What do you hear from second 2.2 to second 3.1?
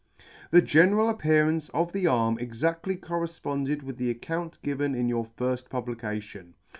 exactly